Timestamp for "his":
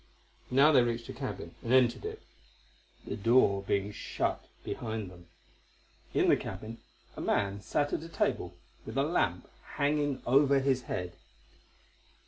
10.59-10.81